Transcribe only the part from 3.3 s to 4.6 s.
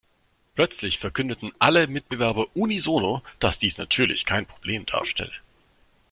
dass dies natürlich kein